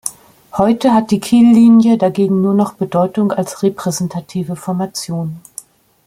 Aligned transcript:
Heute 0.53 0.95
hat 0.95 1.11
die 1.11 1.19
Kiellinie 1.19 1.95
dagegen 1.99 2.41
nur 2.41 2.55
noch 2.55 2.73
Bedeutung 2.73 3.31
als 3.31 3.61
repräsentative 3.61 4.55
Formation. 4.55 5.39